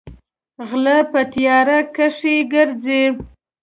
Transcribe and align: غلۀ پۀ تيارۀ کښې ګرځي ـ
غلۀ 0.69 0.97
پۀ 1.11 1.21
تيارۀ 1.31 1.79
کښې 1.95 2.35
ګرځي 2.53 3.01
ـ 3.13 3.15